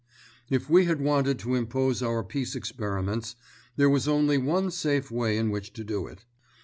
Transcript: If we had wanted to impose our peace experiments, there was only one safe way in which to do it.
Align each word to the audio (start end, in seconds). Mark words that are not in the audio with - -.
If 0.49 0.67
we 0.67 0.85
had 0.85 0.99
wanted 0.99 1.37
to 1.37 1.53
impose 1.53 2.01
our 2.01 2.23
peace 2.23 2.55
experiments, 2.55 3.35
there 3.75 3.87
was 3.87 4.07
only 4.07 4.39
one 4.39 4.71
safe 4.71 5.11
way 5.11 5.37
in 5.37 5.51
which 5.51 5.73
to 5.73 5.83
do 5.83 6.07
it. 6.07 6.25